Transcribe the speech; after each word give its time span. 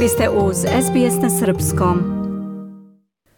Vi 0.00 0.08
ste 0.08 0.28
uz 0.28 0.56
SBS 0.56 1.22
na 1.22 1.30
Srpskom. 1.30 1.96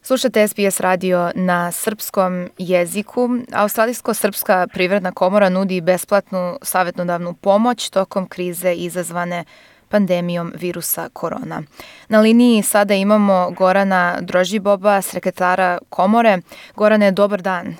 Slušate 0.03 0.48
SBS 0.48 0.80
radio 0.80 1.30
na 1.34 1.72
srpskom 1.72 2.48
jeziku. 2.58 3.28
Australijsko-srpska 3.53 4.66
privredna 4.74 5.12
komora 5.12 5.48
nudi 5.48 5.80
besplatnu 5.80 6.58
savjetnodavnu 6.62 7.34
pomoć 7.42 7.90
tokom 7.90 8.26
krize 8.29 8.72
izazvane 8.74 9.44
pandemijom 9.88 10.52
virusa 10.60 11.08
korona. 11.12 11.62
Na 12.08 12.21
liniji 12.21 12.62
sada 12.62 12.94
imamo 12.94 13.51
Gorana 13.51 14.16
Drožiboba, 14.20 15.02
sekretara 15.02 15.79
komore. 15.88 16.38
Gorane, 16.77 17.11
dobar 17.12 17.43
dan. 17.43 17.75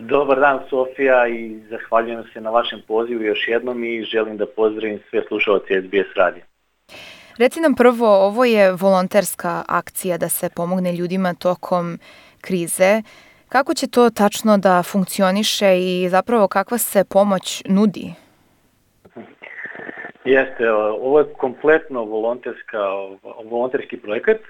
Dobar 0.00 0.40
dan 0.40 0.60
Sofija 0.70 1.28
i 1.28 1.60
zahvaljujem 1.70 2.24
se 2.32 2.40
na 2.40 2.50
vašem 2.50 2.80
pozivu 2.88 3.22
još 3.22 3.48
jednom 3.48 3.84
i 3.84 4.02
želim 4.02 4.36
da 4.36 4.46
pozdravim 4.46 4.98
sve 5.10 5.22
slušalce 5.28 5.82
SBS 5.82 6.16
radija. 6.16 6.47
Reci 7.38 7.60
nam 7.60 7.74
prvo, 7.74 8.26
ovo 8.26 8.44
je 8.44 8.72
volonterska 8.72 9.62
akcija 9.68 10.18
da 10.18 10.28
se 10.28 10.50
pomogne 10.56 10.92
ljudima 10.92 11.34
tokom 11.34 11.98
krize. 12.40 13.02
Kako 13.48 13.74
će 13.74 13.86
to 13.86 14.10
tačno 14.10 14.58
da 14.58 14.82
funkcioniše 14.82 15.78
i 15.78 16.08
zapravo 16.08 16.48
kakva 16.48 16.78
se 16.78 17.04
pomoć 17.04 17.62
nudi? 17.68 18.12
Jeste, 20.24 20.72
ovo 20.72 21.18
je 21.18 21.32
kompletno 21.38 22.04
volonterska, 22.04 22.78
volonterski 23.44 23.96
projekat 23.96 24.40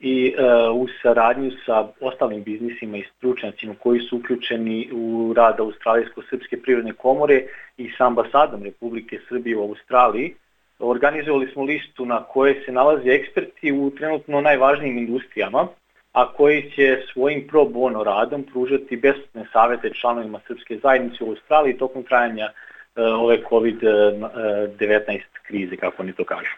i 0.00 0.34
uh, 0.34 0.76
u 0.82 0.86
saradnju 1.02 1.50
sa 1.66 1.88
ostalim 2.00 2.42
biznisima 2.42 2.96
i 2.96 3.08
stručnjacima 3.16 3.74
koji 3.82 4.00
su 4.00 4.16
uključeni 4.16 4.90
u 4.92 5.32
rad 5.36 5.60
Australijsko-Srpske 5.60 6.62
prirodne 6.62 6.92
komore 6.92 7.46
i 7.76 7.90
sa 7.98 8.06
ambasadom 8.06 8.62
Republike 8.62 9.18
Srbije 9.28 9.56
u 9.56 9.62
Australiji, 9.62 10.34
organizovali 10.78 11.50
smo 11.52 11.62
listu 11.62 12.06
na 12.06 12.24
kojoj 12.24 12.62
se 12.66 12.72
nalaze 12.72 13.10
eksperti 13.10 13.72
u 13.72 13.90
trenutno 13.90 14.40
najvažnijim 14.40 14.98
industrijama, 14.98 15.68
a 16.12 16.32
koji 16.32 16.70
će 16.76 17.02
svojim 17.12 17.46
pro 17.48 17.64
bono 17.64 18.04
radom 18.04 18.42
pružati 18.42 18.96
besplatne 18.96 19.46
savete 19.52 19.90
članovima 20.00 20.40
srpske 20.46 20.78
zajednice 20.82 21.24
u 21.24 21.28
Australiji 21.28 21.78
tokom 21.78 22.02
trajanja 22.02 22.50
uh, 22.52 23.04
ove 23.04 23.42
COVID-19 23.50 25.20
krize, 25.46 25.76
kako 25.76 26.02
oni 26.02 26.12
to 26.12 26.24
kažu. 26.24 26.50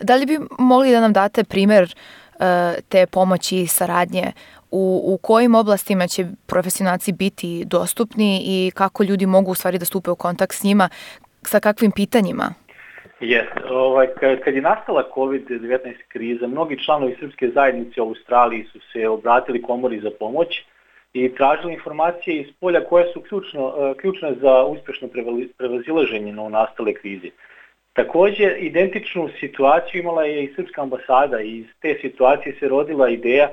Da 0.00 0.16
li 0.16 0.26
bi 0.26 0.38
mogli 0.58 0.90
da 0.90 1.00
nam 1.00 1.12
date 1.12 1.44
primer 1.44 1.82
uh, 1.84 2.40
te 2.88 3.06
pomoći 3.06 3.56
i 3.56 3.66
saradnje 3.66 4.32
u, 4.70 5.02
u 5.04 5.18
kojim 5.22 5.54
oblastima 5.54 6.06
će 6.06 6.26
profesionalci 6.46 7.12
biti 7.12 7.64
dostupni 7.64 8.42
i 8.44 8.70
kako 8.74 9.02
ljudi 9.02 9.26
mogu 9.26 9.50
u 9.50 9.54
stvari 9.54 9.78
da 9.78 9.84
stupe 9.84 10.10
u 10.10 10.16
kontakt 10.16 10.54
s 10.54 10.62
njima, 10.62 10.88
sa 11.42 11.60
kakvim 11.60 11.90
pitanjima? 11.90 12.54
Jeste. 13.20 13.60
Ovaj, 13.70 14.06
kad 14.44 14.54
je 14.54 14.60
nastala 14.60 15.04
COVID-19 15.14 15.94
kriza, 16.08 16.46
mnogi 16.46 16.78
članovi 16.84 17.16
srpske 17.20 17.48
zajednice 17.48 18.02
u 18.02 18.08
Australiji 18.08 18.64
su 18.72 18.80
se 18.92 19.08
obratili 19.08 19.62
komori 19.62 20.00
za 20.00 20.10
pomoć 20.18 20.64
i 21.12 21.34
tražili 21.34 21.72
informacije 21.72 22.40
iz 22.40 22.46
polja 22.60 22.84
koje 22.84 23.12
su 23.12 23.20
ključno, 23.20 23.74
e, 23.78 23.94
ključne 24.00 24.34
za 24.34 24.64
uspešno 24.64 25.08
prevazilaženje 25.58 26.32
na 26.32 26.48
nastale 26.48 26.94
krize. 26.94 27.28
Takođe, 27.92 28.56
identičnu 28.58 29.28
situaciju 29.40 30.00
imala 30.00 30.24
je 30.24 30.44
i 30.44 30.54
Srpska 30.54 30.82
ambasada 30.82 31.40
i 31.40 31.58
iz 31.58 31.66
te 31.80 31.98
situacije 32.00 32.56
se 32.60 32.68
rodila 32.68 33.08
ideja 33.08 33.50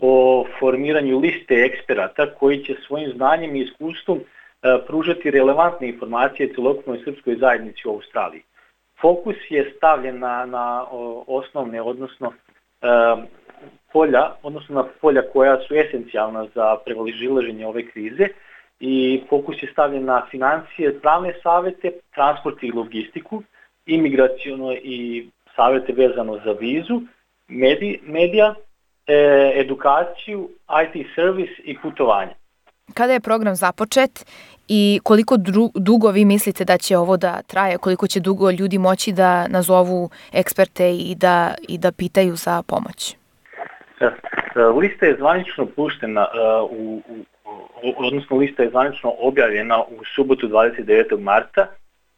o 0.00 0.46
formiranju 0.58 1.18
liste 1.18 1.54
eksperata 1.54 2.34
koji 2.34 2.64
će 2.64 2.74
svojim 2.86 3.12
znanjem 3.16 3.56
i 3.56 3.60
iskustvom 3.60 4.18
e, 4.18 4.22
pružati 4.86 5.30
relevantne 5.30 5.88
informacije 5.88 6.54
celokupnoj 6.54 6.98
srpskoj 7.04 7.36
zajednici 7.36 7.88
u 7.88 7.90
Australiji. 7.90 8.42
Fokus 9.02 9.36
je 9.50 9.72
stavljen 9.76 10.18
na, 10.18 10.46
na 10.46 10.86
osnovne, 11.26 11.82
odnosno 11.82 12.32
e, 12.82 12.86
polja, 13.92 14.34
odnosno 14.42 14.74
na 14.74 14.84
polja 15.00 15.22
koja 15.32 15.60
su 15.60 15.74
esencijalna 15.74 16.46
za 16.54 16.76
prevaližilaženje 16.84 17.66
ove 17.66 17.86
krize 17.86 18.28
i 18.80 19.22
fokus 19.28 19.62
je 19.62 19.68
stavljen 19.72 20.04
na 20.04 20.26
financije, 20.30 21.00
pravne 21.00 21.34
savete, 21.42 21.90
transport 22.14 22.62
i 22.62 22.72
logistiku, 22.72 23.42
imigracijono 23.86 24.72
i 24.72 25.28
savete 25.56 25.92
vezano 25.92 26.38
za 26.44 26.52
vizu, 26.52 27.00
medij, 27.48 27.98
medija, 28.02 28.54
e, 29.06 29.52
edukaciju, 29.54 30.48
IT 30.82 31.06
servis 31.14 31.50
i 31.64 31.78
putovanje. 31.82 32.34
Kada 32.94 33.12
je 33.12 33.20
program 33.20 33.54
započet 33.54 34.26
i 34.68 35.00
koliko 35.02 35.36
dugo 35.74 36.10
vi 36.10 36.24
mislite 36.24 36.64
da 36.64 36.78
će 36.78 36.96
ovo 36.96 37.16
da 37.16 37.42
traje, 37.42 37.78
koliko 37.78 38.06
će 38.06 38.20
dugo 38.20 38.50
ljudi 38.50 38.78
moći 38.78 39.12
da 39.12 39.48
nazovu 39.48 40.10
eksperte 40.32 40.92
i 40.92 41.14
da, 41.14 41.54
i 41.68 41.78
da 41.78 41.92
pitaju 41.92 42.36
za 42.36 42.62
pomoć? 42.62 43.16
E, 44.00 44.10
lista 44.80 45.06
je 45.06 45.16
zvanično 45.18 45.66
puštena 45.66 46.26
uh, 46.64 46.70
u, 46.70 47.02
u, 47.08 47.24
odnosno 47.96 48.36
lista 48.36 48.62
je 48.62 48.70
zvanično 48.70 49.12
objavljena 49.18 49.82
u 49.82 50.04
subotu 50.14 50.48
29. 50.48 51.20
marta 51.20 51.66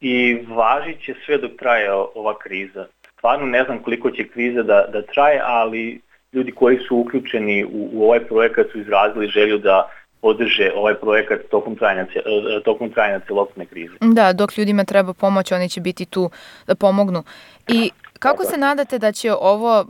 i 0.00 0.46
važit 0.48 1.00
će 1.00 1.14
sve 1.26 1.38
dok 1.38 1.50
traje 1.58 1.92
ova 1.92 2.38
kriza. 2.38 2.86
Stvarno 3.18 3.46
ne 3.46 3.64
znam 3.64 3.78
koliko 3.78 4.10
će 4.10 4.28
kriza 4.28 4.62
da, 4.62 4.86
da 4.92 5.02
traje, 5.02 5.40
ali 5.44 6.00
ljudi 6.32 6.52
koji 6.52 6.78
su 6.78 6.96
uključeni 6.96 7.64
u, 7.64 7.88
u 7.92 8.04
ovaj 8.04 8.20
projekat 8.20 8.66
su 8.72 8.80
izrazili 8.80 9.26
želju 9.26 9.58
da 9.58 9.90
podrže 10.24 10.70
ovaj 10.76 10.94
projekat 10.94 11.40
tokom 11.50 11.76
trajanja, 11.76 12.06
e, 12.16 12.62
tokom 12.64 12.90
trajanja 12.90 13.20
celokupne 13.26 13.66
krize. 13.66 13.94
Da, 14.00 14.32
dok 14.32 14.58
ljudima 14.58 14.84
treba 14.84 15.12
pomoć, 15.12 15.52
oni 15.52 15.68
će 15.68 15.80
biti 15.80 16.04
tu 16.04 16.30
da 16.66 16.74
pomognu. 16.74 17.22
I 17.68 17.90
kako 18.18 18.44
se 18.44 18.56
nadate 18.56 18.98
da 18.98 19.12
će 19.12 19.32
ovo 19.32 19.84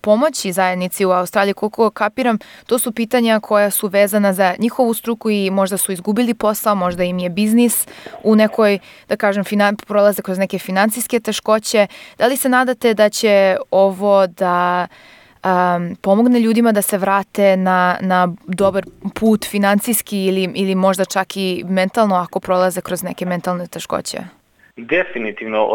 pomoći 0.00 0.52
zajednici 0.52 1.04
u 1.04 1.10
Australiji, 1.10 1.54
koliko 1.54 1.90
kapiram, 1.90 2.38
to 2.66 2.78
su 2.78 2.92
pitanja 2.92 3.40
koja 3.40 3.70
su 3.70 3.88
vezana 3.88 4.32
za 4.32 4.54
njihovu 4.58 4.94
struku 4.94 5.30
i 5.30 5.50
možda 5.50 5.76
su 5.76 5.92
izgubili 5.92 6.34
posao, 6.34 6.74
možda 6.74 7.04
im 7.04 7.18
je 7.18 7.30
biznis 7.30 7.86
u 8.24 8.36
nekoj, 8.36 8.78
da 9.08 9.16
kažem, 9.16 9.44
finan, 9.44 9.76
prolaze 9.76 10.22
kroz 10.22 10.38
neke 10.38 10.58
financijske 10.58 11.20
teškoće. 11.20 11.86
Da 12.18 12.26
li 12.26 12.36
se 12.36 12.48
nadate 12.48 12.94
da 12.94 13.08
će 13.08 13.56
ovo 13.70 14.26
da 14.26 14.86
um, 15.44 15.96
pomogne 16.02 16.40
ljudima 16.40 16.72
da 16.72 16.82
se 16.82 16.98
vrate 16.98 17.56
na, 17.56 17.96
na 18.00 18.28
dobar 18.46 18.84
put 19.14 19.46
financijski 19.50 20.26
ili, 20.26 20.50
ili 20.54 20.74
možda 20.74 21.04
čak 21.04 21.36
i 21.36 21.64
mentalno 21.68 22.14
ako 22.14 22.40
prolaze 22.40 22.80
kroz 22.80 23.02
neke 23.02 23.26
mentalne 23.26 23.66
teškoće? 23.66 24.18
Definitivno, 24.76 25.68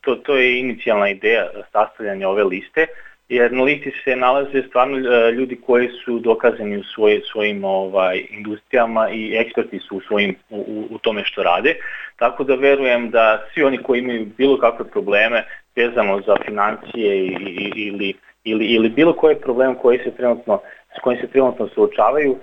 to, 0.00 0.14
to 0.14 0.36
je 0.36 0.60
inicijalna 0.60 1.08
ideja 1.08 1.48
sastavljanja 1.72 2.28
ove 2.28 2.44
liste, 2.44 2.86
jer 3.28 3.52
na 3.52 3.62
listi 3.62 3.92
se 4.04 4.16
nalaze 4.16 4.62
stvarno 4.68 4.98
e, 4.98 5.32
ljudi 5.32 5.60
koji 5.66 5.88
su 6.04 6.18
dokazani 6.18 6.76
u 6.76 6.84
svoj, 6.84 7.20
svojim 7.32 7.64
ovaj, 7.64 8.26
industrijama 8.30 9.10
i 9.10 9.36
eksperti 9.36 9.78
su 9.78 9.96
u, 9.96 10.00
svojim, 10.00 10.34
u, 10.50 10.86
u 10.90 10.98
tome 10.98 11.24
što 11.24 11.42
rade, 11.42 11.74
tako 12.16 12.44
da 12.44 12.54
verujem 12.54 13.10
da 13.10 13.46
svi 13.54 13.62
oni 13.62 13.78
koji 13.78 13.98
imaju 13.98 14.26
bilo 14.36 14.58
kakve 14.58 14.90
probleme 14.90 15.44
vezano 15.76 16.20
za 16.26 16.36
financije 16.46 17.26
ili, 17.26 17.72
ili 17.76 18.14
ili, 18.50 18.64
ili 18.66 18.88
bilo 18.88 19.12
koji 19.12 19.36
problem 19.36 19.74
koji 19.74 19.98
se 19.98 20.10
trenutno, 20.10 20.60
s 20.96 21.00
kojim 21.00 21.20
se 21.20 21.26
trenutno 21.26 21.68
suočavaju, 21.68 22.36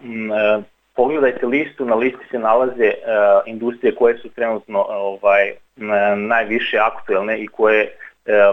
m, 0.00 0.32
e, 0.32 0.62
pogledajte 0.96 1.46
listu, 1.46 1.84
na 1.84 1.94
listi 1.94 2.24
se 2.30 2.38
nalaze 2.38 2.84
e, 2.84 2.94
industrije 3.46 3.94
koje 3.94 4.18
su 4.18 4.28
trenutno 4.28 4.86
ovaj, 4.88 5.52
najviše 6.16 6.78
aktuelne 6.78 7.38
i 7.38 7.46
koje 7.46 7.82
e, 7.82 8.52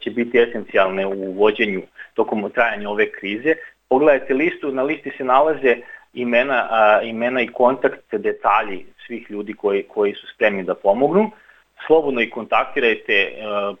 će 0.00 0.10
biti 0.10 0.38
esencijalne 0.38 1.06
u 1.06 1.32
vođenju 1.32 1.82
tokom 2.14 2.50
trajanja 2.50 2.90
ove 2.90 3.10
krize. 3.10 3.54
Pogledajte 3.88 4.34
listu, 4.34 4.72
na 4.72 4.82
listi 4.82 5.12
se 5.18 5.24
nalaze 5.24 5.76
imena, 6.14 6.68
a, 6.70 7.00
imena 7.02 7.40
i 7.40 7.46
kontakt 7.46 8.14
detalji 8.14 8.86
svih 9.06 9.30
ljudi 9.30 9.54
koji, 9.54 9.82
koji 9.82 10.14
su 10.14 10.26
spremni 10.34 10.62
da 10.62 10.74
pomognu 10.74 11.30
slobodno 11.86 12.20
ih 12.20 12.30
kontaktirajte, 12.30 13.12
e, 13.12 13.32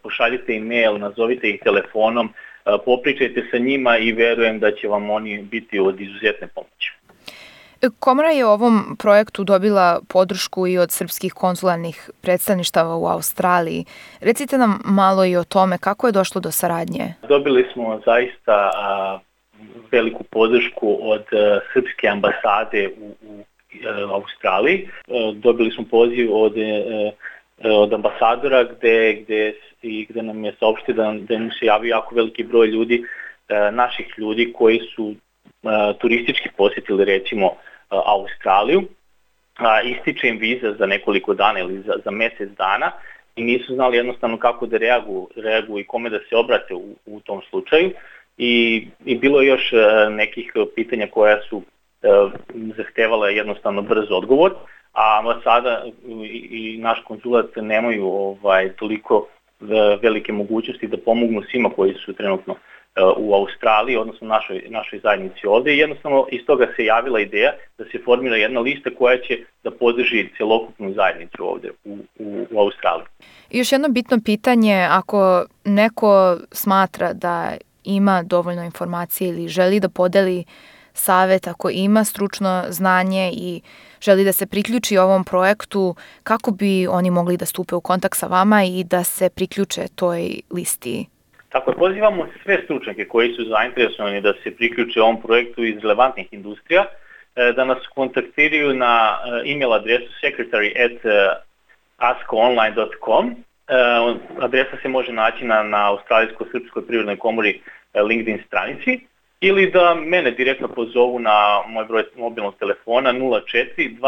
pošaljite 0.02 0.52
e-mail, 0.52 0.98
nazovite 0.98 1.50
ih 1.50 1.60
telefonom, 1.64 2.28
e, 2.28 2.76
popričajte 2.84 3.48
sa 3.50 3.58
njima 3.58 3.98
i 3.98 4.12
verujem 4.12 4.58
da 4.58 4.72
će 4.72 4.88
vam 4.88 5.10
oni 5.10 5.42
biti 5.42 5.78
od 5.78 6.00
izuzetne 6.00 6.46
pomoći. 6.54 6.92
Komora 7.98 8.28
je 8.28 8.46
ovom 8.46 8.96
projektu 8.98 9.44
dobila 9.44 10.00
podršku 10.08 10.66
i 10.66 10.78
od 10.78 10.90
srpskih 10.90 11.32
konzularnih 11.32 12.10
predstavništava 12.22 12.96
u 12.96 13.06
Australiji. 13.06 13.84
Recite 14.20 14.58
nam 14.58 14.78
malo 14.84 15.24
i 15.24 15.36
o 15.36 15.44
tome 15.44 15.78
kako 15.78 16.06
je 16.06 16.12
došlo 16.12 16.40
do 16.40 16.50
saradnje. 16.50 17.14
Dobili 17.28 17.66
smo 17.72 18.00
zaista 18.06 18.70
veliku 19.92 20.24
podršku 20.24 20.98
od 21.02 21.24
a, 21.32 21.60
srpske 21.72 22.08
ambasade 22.08 22.88
u, 23.00 23.14
u 23.22 23.44
Australiji. 24.12 24.88
Dobili 25.34 25.70
smo 25.70 25.84
poziv 25.90 26.34
od 26.36 26.52
E, 26.56 27.12
od 27.64 27.92
ambasadora 27.92 28.64
gde, 28.64 29.12
gde, 29.12 29.54
i 29.82 30.06
gde 30.08 30.22
nam 30.22 30.44
je 30.44 30.54
saopštio 30.60 30.94
da, 30.94 31.14
da 31.18 31.38
mu 31.38 31.50
se 31.50 31.66
javi 31.66 31.88
jako 31.88 32.14
veliki 32.14 32.44
broj 32.44 32.66
ljudi, 32.66 33.04
e, 33.48 33.70
naših 33.70 34.06
ljudi 34.18 34.52
koji 34.52 34.80
su 34.94 35.14
e, 35.14 35.68
turistički 35.98 36.48
posjetili 36.56 37.04
recimo 37.04 37.50
Australiju, 37.88 38.82
a, 39.56 39.80
ističe 39.82 40.28
im 40.28 40.38
viza 40.38 40.72
za 40.78 40.86
nekoliko 40.86 41.34
dana 41.34 41.60
ili 41.60 41.82
za, 41.82 41.92
za 42.04 42.10
mesec 42.10 42.50
dana 42.58 42.92
i 43.36 43.44
nisu 43.44 43.74
znali 43.74 43.96
jednostavno 43.96 44.38
kako 44.38 44.66
da 44.66 44.76
reaguju, 44.76 45.28
reaguju 45.36 45.80
i 45.80 45.86
kome 45.86 46.10
da 46.10 46.18
se 46.18 46.36
obrate 46.36 46.74
u, 46.74 46.96
u 47.06 47.20
tom 47.20 47.40
slučaju. 47.50 47.90
I, 48.38 48.86
i 49.04 49.18
bilo 49.18 49.40
je 49.40 49.48
još 49.48 49.72
nekih 50.10 50.52
pitanja 50.74 51.06
koja 51.10 51.40
su 51.48 51.62
zahtevala 52.76 53.28
jednostavno 53.28 53.82
brz 53.82 54.10
odgovor, 54.10 54.54
a 54.96 55.18
ambasada 55.18 55.84
i, 56.08 56.48
i 56.50 56.78
naš 56.78 57.02
konzulat 57.06 57.46
nemaju 57.56 58.06
ovaj 58.06 58.72
toliko 58.72 59.26
velike 60.02 60.32
mogućnosti 60.32 60.86
da 60.86 60.96
pomognu 60.96 61.42
svima 61.50 61.70
koji 61.70 61.94
su 61.94 62.12
trenutno 62.12 62.54
u 63.16 63.34
Australiji, 63.34 63.96
odnosno 63.96 64.28
našoj, 64.28 64.62
našoj 64.68 65.00
zajednici 65.02 65.46
ovde 65.46 65.76
jednostavno 65.76 66.26
iz 66.30 66.40
toga 66.46 66.66
se 66.76 66.84
javila 66.84 67.20
ideja 67.20 67.52
da 67.78 67.84
se 67.84 67.98
formira 68.04 68.36
jedna 68.36 68.60
lista 68.60 68.90
koja 68.98 69.16
će 69.18 69.38
da 69.64 69.70
podrži 69.70 70.28
celokupnu 70.36 70.92
zajednicu 70.92 71.50
ovde 71.50 71.70
u, 71.84 71.98
u, 72.18 72.46
u 72.50 72.60
Australiji. 72.60 73.06
I 73.50 73.58
još 73.58 73.72
jedno 73.72 73.88
bitno 73.88 74.18
pitanje, 74.24 74.86
ako 74.90 75.44
neko 75.64 76.36
smatra 76.52 77.12
da 77.12 77.56
ima 77.84 78.22
dovoljno 78.22 78.64
informacije 78.64 79.28
ili 79.28 79.48
želi 79.48 79.80
da 79.80 79.88
podeli 79.88 80.44
savet, 80.96 81.46
ako 81.46 81.70
ima 81.70 82.04
stručno 82.04 82.64
znanje 82.68 83.32
i 83.34 83.60
želi 84.00 84.24
da 84.24 84.32
se 84.32 84.46
priključi 84.46 84.98
ovom 84.98 85.24
projektu, 85.24 85.94
kako 86.22 86.50
bi 86.50 86.86
oni 86.86 87.10
mogli 87.10 87.36
da 87.36 87.46
stupe 87.46 87.74
u 87.74 87.80
kontakt 87.80 88.18
sa 88.18 88.26
vama 88.26 88.64
i 88.64 88.84
da 88.84 89.04
se 89.04 89.30
priključe 89.30 89.82
toj 89.96 90.40
listi 90.50 91.06
Tako 91.48 91.70
je, 91.70 91.76
pozivamo 91.76 92.26
sve 92.42 92.60
stručnjake 92.64 93.08
koji 93.08 93.34
su 93.34 93.44
zainteresovani 93.44 94.20
da 94.20 94.32
se 94.42 94.56
priključe 94.56 95.02
ovom 95.02 95.22
projektu 95.22 95.64
iz 95.64 95.78
relevantnih 95.82 96.26
industrija, 96.32 96.84
e, 97.36 97.52
da 97.52 97.64
nas 97.64 97.78
kontaktiraju 97.94 98.74
na 98.74 99.18
e, 99.44 99.52
e-mail 99.52 99.72
adresu 99.72 100.12
secretary 100.22 100.70
at 100.84 100.98
askoonline.com. 101.96 103.34
Adresa 104.40 104.76
se 104.82 104.88
može 104.88 105.12
naći 105.12 105.44
na, 105.44 105.62
na 105.62 105.90
Australijsko-Srpskoj 105.90 106.86
privrednoj 106.86 107.16
komori 107.16 107.60
LinkedIn 107.94 108.42
stranici 108.46 109.00
ili 109.46 109.70
da 109.70 109.94
mene 109.94 110.30
direktno 110.30 110.68
pozovu 110.68 111.18
na 111.18 111.62
moj 111.68 111.84
broj 111.84 112.04
mobilnog 112.16 112.54
telefona 112.58 113.12
04 113.12 113.98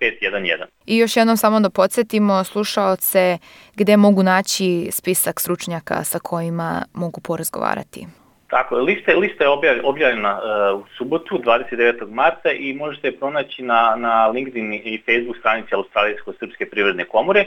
511. 0.00 0.64
I 0.86 0.98
još 0.98 1.16
jednom 1.16 1.36
samo 1.36 1.60
da 1.60 1.70
podsjetimo 1.70 2.44
slušaoce 2.44 3.38
gde 3.74 3.96
mogu 3.96 4.22
naći 4.22 4.88
spisak 4.90 5.40
stručnjaka 5.40 6.04
sa 6.04 6.18
kojima 6.18 6.82
mogu 6.94 7.20
porazgovarati. 7.20 8.06
Tako 8.50 8.76
lista, 8.76 9.12
lista 9.12 9.44
je 9.44 9.50
objavljena 9.82 10.38
uh, 10.38 10.80
u 10.80 10.84
subotu 10.98 11.38
29. 11.44 12.10
marta 12.10 12.50
i 12.52 12.74
možete 12.74 13.08
je 13.08 13.18
pronaći 13.18 13.62
na, 13.62 13.96
na 13.98 14.26
LinkedIn 14.26 14.72
i 14.72 15.02
Facebook 15.06 15.36
stranici 15.38 15.74
Australijsko-Srpske 15.74 16.70
privredne 16.70 17.04
komore, 17.04 17.44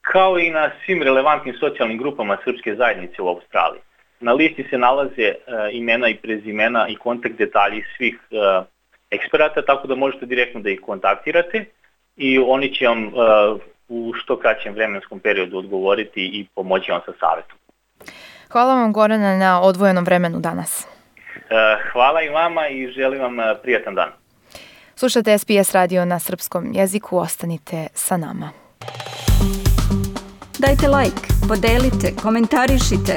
kao 0.00 0.38
i 0.38 0.50
na 0.50 0.70
svim 0.84 1.02
relevantnim 1.02 1.54
socijalnim 1.60 1.98
grupama 1.98 2.38
srpske 2.44 2.74
zajednice 2.74 3.22
u 3.22 3.28
Australiji. 3.28 3.80
Na 4.22 4.32
listi 4.32 4.66
se 4.70 4.78
nalaze 4.78 5.28
uh, 5.34 5.54
imena 5.72 6.08
i 6.08 6.16
prezimena 6.16 6.88
i 6.88 6.96
kontakt 6.96 7.34
detalji 7.38 7.82
svih 7.96 8.18
uh, 8.30 8.64
eksperata, 9.10 9.62
tako 9.62 9.88
da 9.88 9.94
možete 9.94 10.26
direktno 10.26 10.60
da 10.60 10.70
ih 10.70 10.80
kontaktirate 10.80 11.64
i 12.16 12.38
oni 12.38 12.74
će 12.74 12.86
vam 12.86 13.06
uh, 13.06 13.12
u 13.88 14.12
što 14.14 14.38
kraćem 14.38 14.74
vremenskom 14.74 15.20
periodu 15.20 15.58
odgovoriti 15.58 16.20
i 16.20 16.46
pomoći 16.54 16.92
vam 16.92 17.00
sa 17.06 17.12
savjetom. 17.20 17.58
Hvala 18.52 18.74
vam 18.74 18.92
Gorana 18.92 19.36
na 19.36 19.62
odvojenom 19.62 20.04
vremenu 20.04 20.40
danas. 20.40 20.86
Hvala 21.92 22.22
i 22.22 22.28
vama 22.28 22.68
i 22.68 22.86
želim 22.86 23.20
vam 23.20 23.36
prijatan 23.62 23.94
dan. 23.94 24.08
Slušate 24.94 25.38
SPS 25.38 25.74
radio 25.74 26.04
na 26.04 26.18
srpskom 26.18 26.72
jeziku, 26.74 27.18
ostanite 27.18 27.86
sa 27.94 28.16
nama. 28.16 28.50
Dajte 30.58 30.88
like, 30.88 31.22
podelite, 31.48 32.22
komentarišite, 32.22 33.16